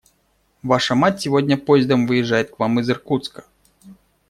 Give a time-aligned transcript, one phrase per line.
[0.63, 3.45] Ваша мать сегодня поездом выезжает к вам из Иркутска.